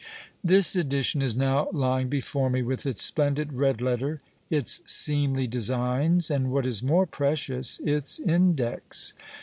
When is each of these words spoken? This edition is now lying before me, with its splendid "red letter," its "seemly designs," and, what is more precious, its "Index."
This 0.43 0.75
edition 0.75 1.21
is 1.21 1.35
now 1.35 1.67
lying 1.71 2.09
before 2.09 2.49
me, 2.49 2.63
with 2.63 2.87
its 2.87 3.03
splendid 3.03 3.53
"red 3.53 3.83
letter," 3.83 4.19
its 4.49 4.81
"seemly 4.83 5.45
designs," 5.45 6.31
and, 6.31 6.49
what 6.51 6.65
is 6.65 6.81
more 6.81 7.05
precious, 7.05 7.79
its 7.81 8.17
"Index." 8.19 9.13